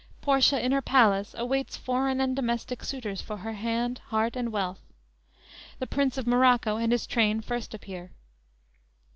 Portia 0.19 0.59
in 0.59 0.71
her 0.71 0.81
palace 0.81 1.35
awaits 1.37 1.77
foreign 1.77 2.19
and 2.19 2.35
domestic 2.35 2.83
suitors 2.83 3.21
for 3.21 3.37
her 3.37 3.53
hand, 3.53 3.99
heart 4.07 4.35
and 4.35 4.51
wealth. 4.51 4.81
The 5.77 5.85
Prince 5.85 6.17
of 6.17 6.25
Morocco 6.25 6.77
and 6.77 6.91
his 6.91 7.05
train 7.05 7.39
first 7.41 7.75
appear. 7.75 8.09